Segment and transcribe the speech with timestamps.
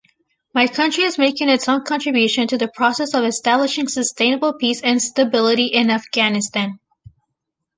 [0.55, 4.99] My country is making its own contribution to the process of establishing sustainable peace and
[4.99, 6.79] stability in Afghanistan.